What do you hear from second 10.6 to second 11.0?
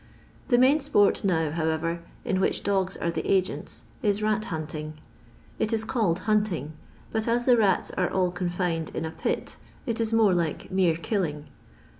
mere